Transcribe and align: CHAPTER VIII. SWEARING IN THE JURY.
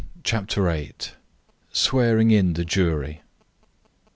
CHAPTER 0.23 0.63
VIII. 0.63 1.11
SWEARING 1.71 2.31
IN 2.31 2.53
THE 2.53 2.65
JURY. 2.65 3.21